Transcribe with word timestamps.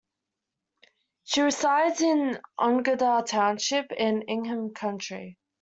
She 1.25 1.41
resides 1.41 2.01
in 2.01 2.41
Onondaga 2.57 3.23
Township 3.23 3.91
in 3.91 4.23
Ingham 4.23 4.73
County. 4.73 5.37